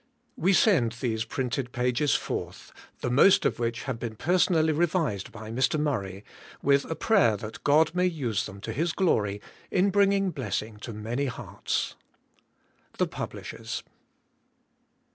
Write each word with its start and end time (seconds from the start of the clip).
We 0.35 0.53
send 0.53 0.93
these 0.93 1.25
printed 1.25 1.71
pages 1.73 2.15
forth, 2.15 2.71
the 3.01 3.11
most 3.11 3.45
of 3.45 3.59
which 3.59 3.83
have 3.83 3.99
been 3.99 4.15
personally 4.15 4.73
revised 4.73 5.31
by 5.31 5.51
Mr. 5.51 5.79
Murray, 5.79 6.25
with 6.63 6.85
a 6.89 6.95
prayer 6.95 7.37
that 7.37 7.63
God 7.63 7.93
may 7.93 8.07
use 8.07 8.47
them 8.47 8.61
to 8.61 8.73
His 8.73 8.93
glory 8.93 9.41
in 9.69 9.91
bringing 9.91 10.31
blessing 10.31 10.77
to 10.77 10.91
many 10.91 11.25
hearts. 11.25 11.97
The^ 12.97 13.05
Pubi^ishejrs. 13.07 13.83